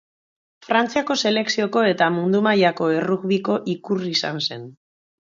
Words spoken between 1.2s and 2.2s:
selekzioko eta